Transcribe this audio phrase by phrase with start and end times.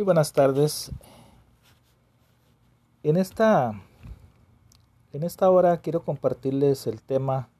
[0.00, 0.92] Muy buenas tardes.
[3.02, 3.82] En esta,
[5.12, 7.50] en esta hora quiero compartirles el tema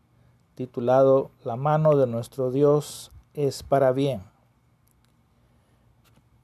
[0.55, 4.23] titulado La mano de nuestro Dios es para bien.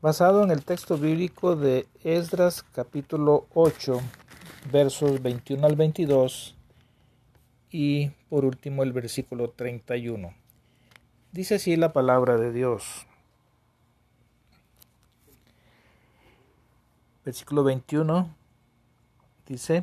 [0.03, 3.99] Basado en el texto bíblico de Esdras capítulo 8
[4.71, 6.57] versos 21 al 22
[7.71, 10.35] y por último el versículo 31.
[11.33, 13.06] Dice así la palabra de Dios.
[17.27, 18.33] Versículo 21
[19.49, 19.83] dice,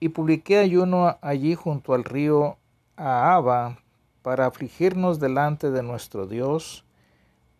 [0.00, 2.58] y publiqué ayuno allí junto al río
[2.96, 3.78] Ahaba
[4.22, 6.84] para afligirnos delante de nuestro Dios,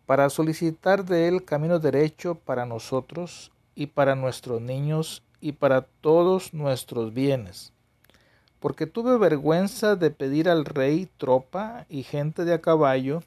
[0.04, 6.52] para solicitar de él camino derecho para nosotros y para nuestros niños y para todos
[6.52, 7.72] nuestros bienes.
[8.58, 13.22] Porque tuve vergüenza de pedir al rey tropa y gente de a caballo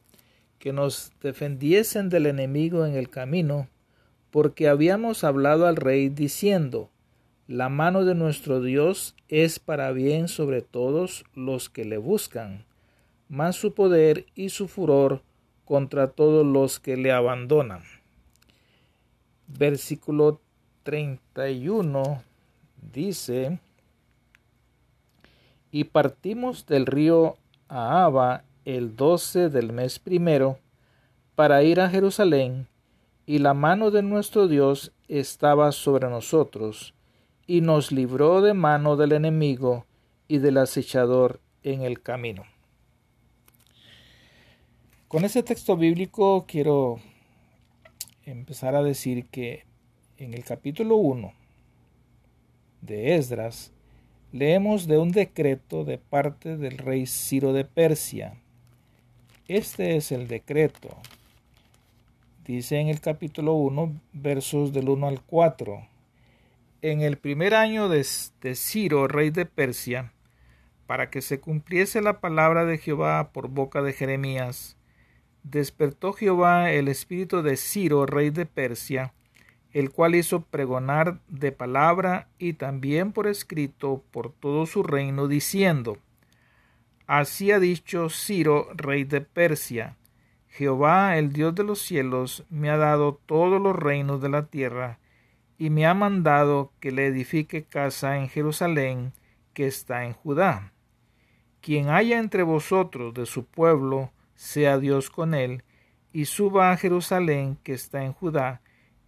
[0.58, 3.70] que nos defendiesen del enemigo en el camino,
[4.32, 6.90] porque habíamos hablado al rey diciendo,
[7.48, 12.66] la mano de nuestro Dios es para bien sobre todos los que le buscan,
[13.28, 15.24] mas su poder y su furor
[15.66, 17.84] contra todos los que le abandonan.
[19.48, 20.40] Versículo
[20.84, 22.24] 31
[22.94, 23.60] dice,
[25.72, 27.38] y partimos del río
[27.68, 30.58] Ahaba el doce del mes primero
[31.36, 32.68] para ir a Jerusalén
[33.30, 36.96] y la mano de nuestro Dios estaba sobre nosotros,
[37.46, 39.86] y nos libró de mano del enemigo
[40.28, 42.42] y del acechador en el camino.
[45.08, 47.00] Con ese texto bíblico quiero
[48.26, 49.64] empezar a decir que
[50.18, 51.32] en el capítulo 1
[52.82, 53.72] de Esdras
[54.32, 58.42] leemos de un decreto de parte del rey Ciro de Persia.
[59.48, 60.98] Este es el decreto
[62.46, 65.88] Dice en el capítulo 1, versos del 1 al 4.
[66.82, 68.04] En el primer año de,
[68.56, 70.14] Ciro, rey de Persia,
[70.88, 74.78] para que se cumpliese la palabra de Jehová por boca de Jeremías,
[75.44, 79.14] despertó Jehová el espíritu de Ciro, rey de Persia,
[79.72, 85.98] el cual hizo pregonar de palabra y también por escrito por todo su reino, diciendo,
[87.06, 89.98] Así ha dicho Ciro, rey de Persia,
[90.50, 95.00] Jehová, el Dios de los cielos, me ha dado todos los reinos de la tierra,
[95.58, 99.14] y me ha mandado que le edifique casa en Jerusalén,
[99.54, 100.74] que está en Judá.
[101.62, 105.64] Quien haya entre vosotros de su pueblo, sea Dios con él,
[106.12, 108.62] y suba a Jerusalén, que está en Judá,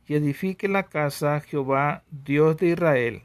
[0.06, 3.24] y edifique la casa Jehová, Dios de Israel.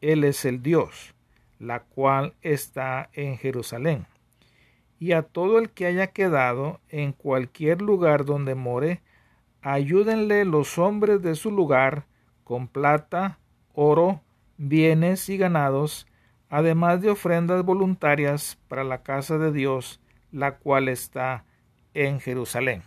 [0.00, 1.14] Él es el Dios,
[1.58, 4.06] la cual está en Jerusalén
[5.04, 9.02] y a todo el que haya quedado en cualquier lugar donde more,
[9.60, 12.06] ayúdenle los hombres de su lugar
[12.42, 13.38] con plata,
[13.74, 14.22] oro,
[14.56, 16.06] bienes y ganados,
[16.48, 20.00] además de ofrendas voluntarias para la casa de Dios,
[20.32, 21.44] la cual está
[21.92, 22.82] en Jerusalén.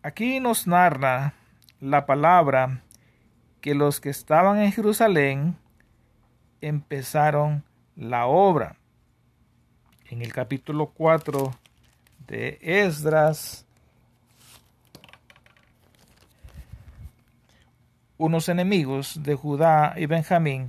[0.00, 1.34] Aquí nos narra
[1.80, 2.84] la palabra
[3.60, 5.56] que los que estaban en Jerusalén
[6.60, 7.64] empezaron
[7.98, 8.76] la obra.
[10.08, 11.52] En el capítulo 4
[12.26, 13.66] de Esdras,
[18.16, 20.68] unos enemigos de Judá y Benjamín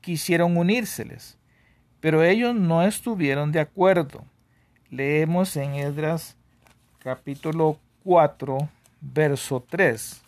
[0.00, 1.38] quisieron unírseles,
[2.00, 4.24] pero ellos no estuvieron de acuerdo.
[4.90, 6.36] Leemos en Esdras
[6.98, 8.68] capítulo 4,
[9.00, 10.25] verso 3.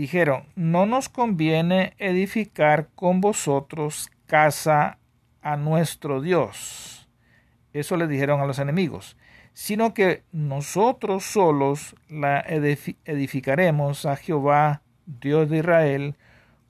[0.00, 4.98] Dijeron, no nos conviene edificar con vosotros casa
[5.42, 7.08] a nuestro Dios.
[7.74, 9.16] Eso le dijeron a los enemigos,
[9.52, 16.16] sino que nosotros solos la edificaremos a Jehová, Dios de Israel,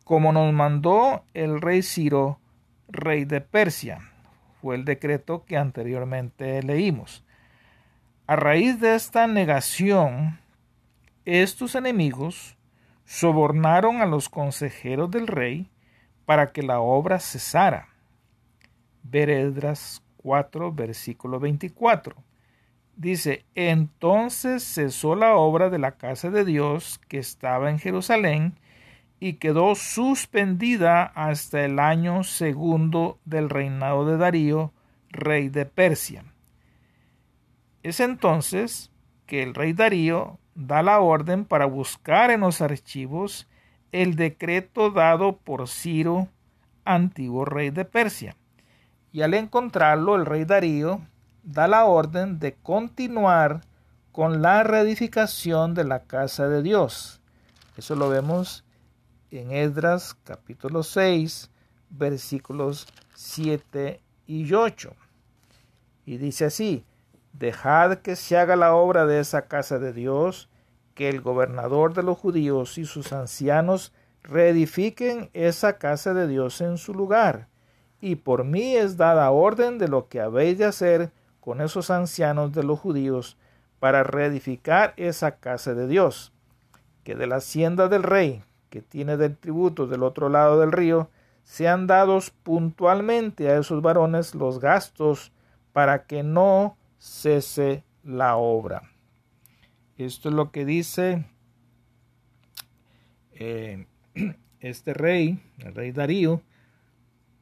[0.05, 2.41] como nos mandó el rey Ciro,
[2.89, 4.01] rey de Persia.
[4.61, 7.25] Fue el decreto que anteriormente leímos.
[8.27, 10.41] A raíz de esta negación,
[11.25, 12.57] estos enemigos
[13.11, 15.69] sobornaron a los consejeros del rey
[16.27, 17.89] para que la obra cesara.
[19.03, 22.15] Veredras 4, versículo 24.
[22.95, 28.61] Dice, entonces cesó la obra de la casa de Dios que estaba en Jerusalén
[29.19, 34.73] y quedó suspendida hasta el año segundo del reinado de Darío,
[35.09, 36.25] rey de Persia.
[37.83, 38.93] Es entonces
[39.27, 43.49] que el rey Darío da la orden para buscar en los archivos
[43.93, 46.29] el decreto dado por Ciro,
[46.85, 48.37] antiguo rey de Persia.
[49.13, 51.01] Y al encontrarlo, el rey Darío
[51.43, 53.63] da la orden de continuar
[54.13, 57.21] con la reedificación de la casa de Dios.
[57.77, 58.65] Eso lo vemos
[59.31, 61.51] en Esdras capítulo 6,
[61.91, 64.95] versículos 7 y 8.
[66.07, 66.85] Y dice así,
[67.33, 70.49] dejad que se haga la obra de esa casa de Dios,
[70.95, 73.93] que el gobernador de los judíos y sus ancianos
[74.23, 77.49] reedifiquen esa casa de Dios en su lugar.
[78.01, 81.11] Y por mí es dada orden de lo que habéis de hacer
[81.41, 83.37] con esos ancianos de los judíos
[83.79, 86.33] para reedificar esa casa de Dios,
[87.03, 91.09] que de la hacienda del rey, que tiene del tributo del otro lado del río,
[91.45, 95.33] sean dados puntualmente a esos varones los gastos
[95.73, 98.93] para que no cese la obra.
[99.97, 101.25] Esto es lo que dice
[103.33, 103.87] eh,
[104.61, 106.43] este rey, el rey Darío,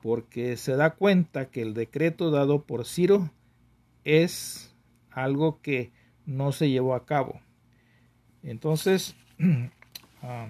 [0.00, 3.31] porque se da cuenta que el decreto dado por Ciro
[4.05, 4.75] es
[5.10, 5.93] algo que
[6.25, 7.40] no se llevó a cabo.
[8.43, 9.16] Entonces,
[10.22, 10.49] ah,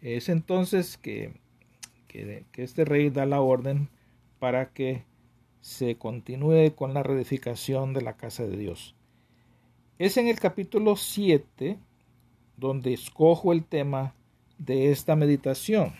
[0.00, 1.32] es entonces que,
[2.06, 3.88] que, este rey da la orden
[4.38, 5.02] para que
[5.64, 8.94] se continúe con la reedificación de la casa de Dios.
[9.98, 11.78] Es en el capítulo 7
[12.58, 14.14] donde escojo el tema
[14.58, 15.94] de esta meditación.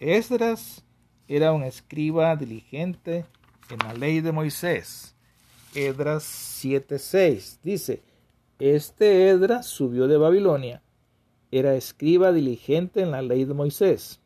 [0.00, 0.84] Esdras
[1.28, 3.24] era un escriba diligente
[3.70, 5.14] en la ley de Moisés.
[5.76, 8.02] Edras 7:6 dice,
[8.58, 10.82] este Edras subió de Babilonia,
[11.52, 14.20] era escriba diligente en la ley de Moisés,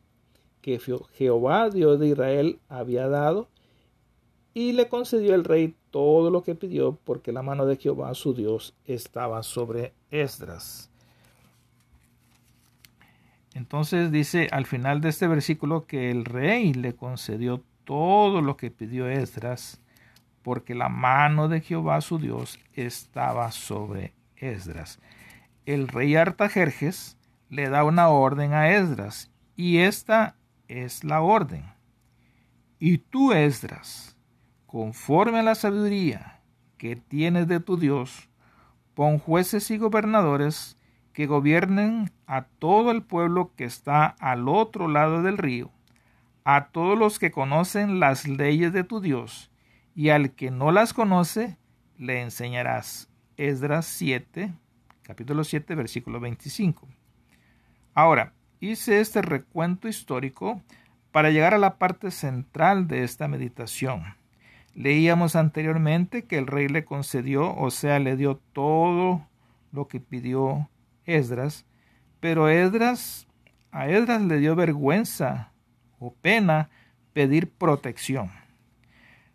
[0.63, 0.79] que
[1.13, 3.49] Jehová Dios de Israel había dado,
[4.55, 8.33] y le concedió el rey todo lo que pidió, porque la mano de Jehová su
[8.33, 10.89] Dios estaba sobre Esdras.
[13.53, 18.71] Entonces dice al final de este versículo que el rey le concedió todo lo que
[18.71, 19.81] pidió Esdras
[20.45, 24.99] porque la mano de Jehová su Dios estaba sobre Esdras.
[25.65, 27.17] El rey Artajerjes
[27.49, 30.35] le da una orden a Esdras, y esta
[30.67, 31.65] es la orden.
[32.77, 34.14] Y tú, Esdras,
[34.75, 36.41] conforme a la sabiduría
[36.77, 38.27] que tienes de tu Dios,
[38.93, 40.77] pon jueces y gobernadores
[41.13, 45.71] que gobiernen a todo el pueblo que está al otro lado del río,
[46.43, 49.49] a todos los que conocen las leyes de tu Dios,
[49.95, 51.57] y al que no las conoce,
[51.97, 53.09] le enseñarás.
[53.37, 54.51] Esdras 7,
[55.03, 56.85] capítulo 7, versículo 25.
[57.93, 60.61] Ahora, hice este recuento histórico
[61.13, 64.03] para llegar a la parte central de esta meditación.
[64.75, 69.25] Leíamos anteriormente que el rey le concedió, o sea, le dio todo
[69.71, 70.69] lo que pidió
[71.05, 71.65] Esdras,
[72.19, 73.25] pero Esdras,
[73.71, 75.53] a Esdras le dio vergüenza
[75.97, 76.69] o pena
[77.13, 78.31] pedir protección.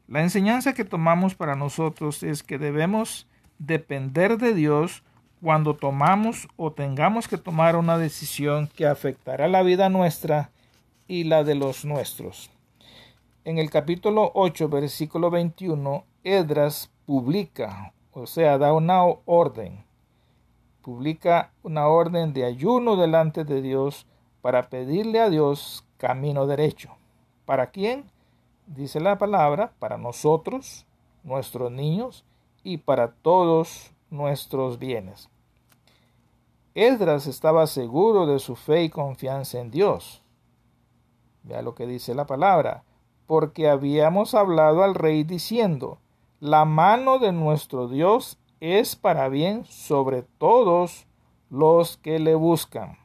[0.08, 3.26] La enseñanza que tomamos para nosotros es que debemos
[3.58, 5.02] depender de Dios
[5.40, 10.50] cuando tomamos o tengamos que tomar una decisión que afectará la vida nuestra
[11.08, 12.50] y la de los nuestros.
[13.42, 19.82] En el capítulo 8, versículo 21, Edras publica, o sea, da una orden,
[20.82, 24.06] publica una orden de ayuno delante de Dios
[24.42, 26.90] para pedirle a Dios camino derecho.
[27.46, 28.10] ¿Para quién?
[28.66, 30.84] dice la palabra, para nosotros,
[31.24, 32.26] nuestros niños
[32.62, 35.30] y para todos nuestros bienes.
[36.74, 40.22] Esdras estaba seguro de su fe y confianza en Dios.
[41.42, 42.84] Vea lo que dice la palabra,
[43.30, 45.98] porque habíamos hablado al rey diciendo,
[46.40, 51.06] la mano de nuestro Dios es para bien sobre todos
[51.48, 52.98] los que le buscan.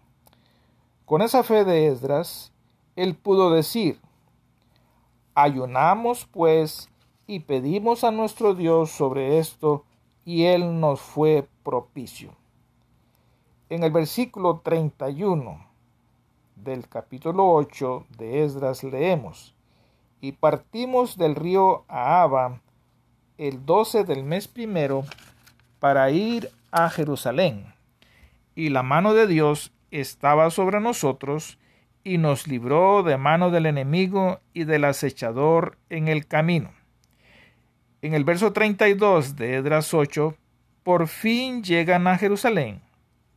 [1.05, 2.51] Con esa fe de Esdras,
[2.95, 4.01] él pudo decir,
[5.35, 6.89] Ayunamos pues
[7.27, 9.83] y pedimos a nuestro Dios sobre esto,
[10.25, 12.31] y Él nos fue propicio.
[13.69, 15.67] En el versículo 31
[16.55, 19.54] del capítulo 8 de Esdras leemos,
[20.21, 22.61] y partimos del río Ahaba
[23.37, 25.03] el 12 del mes primero
[25.79, 27.73] para ir a Jerusalén,
[28.55, 31.57] y la mano de Dios estaba sobre nosotros,
[32.03, 36.71] y nos libró de mano del enemigo y del acechador en el camino.
[38.01, 40.35] En el verso 32 de Edras 8,
[40.83, 42.81] por fin llegan a Jerusalén.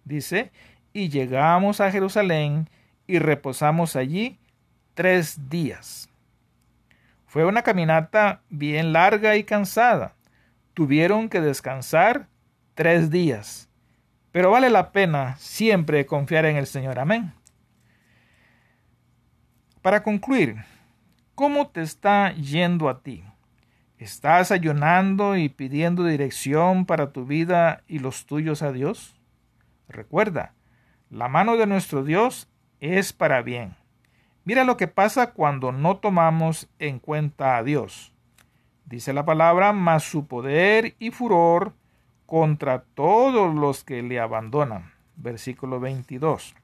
[0.05, 0.53] Dice,
[0.93, 2.69] y llegamos a Jerusalén
[3.07, 4.39] y reposamos allí
[4.93, 6.11] tres días.
[7.29, 10.15] Fue una caminata bien larga y cansada.
[10.73, 12.27] Tuvieron que descansar
[12.75, 13.69] tres días.
[14.33, 16.99] Pero vale la pena siempre confiar en el Señor.
[16.99, 17.35] Amén.
[19.83, 20.57] Para concluir,
[21.35, 23.23] ¿cómo te está yendo a ti?
[23.99, 29.21] ¿Estás ayunando y pidiendo dirección para tu vida y los tuyos a Dios?
[29.87, 30.55] Recuerda,
[31.11, 32.49] la mano de nuestro Dios
[32.81, 33.78] es para bien.
[34.49, 38.14] Mira lo que pasa cuando no tomamos en cuenta a Dios.
[38.87, 41.75] Dice la palabra, mas su poder y furor
[42.25, 44.90] contra todos los que le abandonan.
[45.17, 46.55] Versículo 22.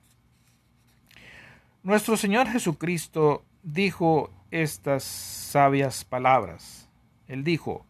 [1.82, 6.88] Nuestro Señor Jesucristo dijo estas sabias palabras.
[7.28, 7.84] Él dijo,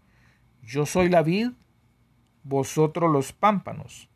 [0.60, 1.52] Yo soy la vid,
[2.42, 4.08] vosotros los pámpanos.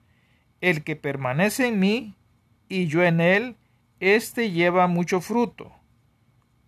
[0.60, 2.16] El que permanece en mí
[2.68, 3.56] y yo en él,
[4.00, 5.72] éste lleva mucho fruto.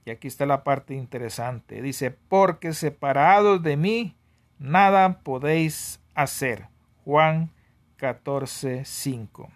[0.05, 1.83] Y aquí está la parte interesante.
[1.83, 4.17] Dice, porque separados de mí,
[4.59, 6.69] nada podéis hacer.
[7.05, 7.51] Juan
[7.97, 9.51] 14, 5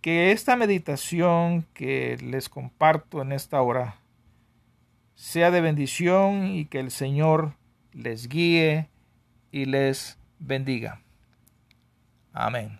[0.00, 3.96] que esta meditación que les comparto en esta hora
[5.14, 7.54] sea de bendición y que el Señor
[7.92, 8.88] les guíe
[9.52, 11.02] y les bendiga.
[12.32, 12.79] Amén.